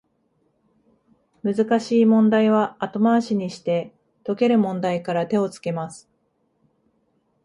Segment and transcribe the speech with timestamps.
[1.43, 3.93] 難しい問題は後回しにして、
[4.25, 6.09] 解ける問題から手をつけます